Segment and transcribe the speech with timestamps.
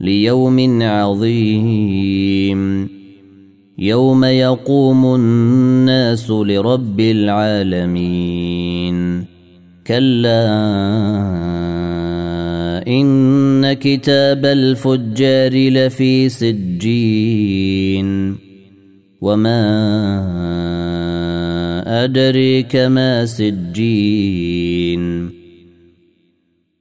[0.00, 2.88] ليوم عظيم.
[3.78, 9.24] يوم يقوم الناس لرب العالمين.
[9.86, 10.48] كلا
[12.88, 18.08] إن كتاب الفجار لفي سجين.
[19.20, 19.64] وما
[22.04, 25.37] أدريك ما سجين.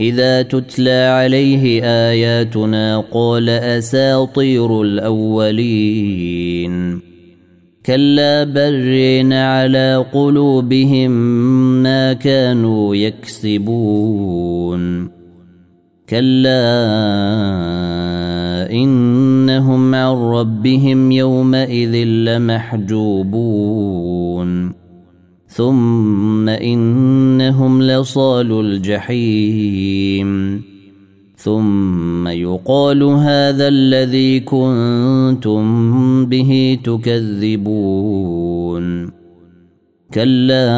[0.00, 6.64] إذا تتلى عليه آياتنا قال أساطير الأولين.
[7.86, 11.10] كلا برين على قلوبهم
[11.82, 15.08] ما كانوا يكسبون.
[16.08, 16.74] كلا
[18.70, 23.24] إنهم عن ربهم يومئذ لمحجوبون.
[25.54, 30.30] ثم انهم لصال الجحيم
[31.36, 35.64] ثم يقال هذا الذي كنتم
[36.26, 38.04] به تكذبون
[40.14, 40.70] كلا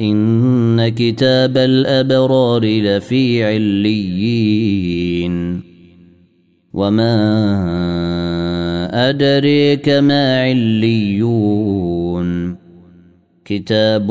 [0.00, 4.88] ان كتاب الابرار لفي عليين
[6.74, 7.18] وما
[9.10, 11.88] ادريك ما عليون
[13.48, 14.10] كتاب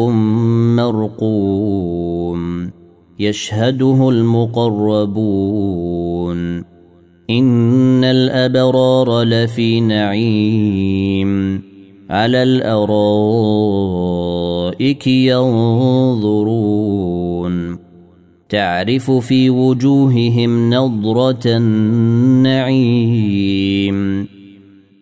[0.79, 2.71] مرقوم
[3.19, 5.17] يشهده المقربون
[7.29, 11.61] ان الابرار لفي نعيم
[12.09, 13.37] على الارائك
[15.07, 16.57] ينظرون
[18.49, 22.77] تعرف في وجوههم نضره النعيم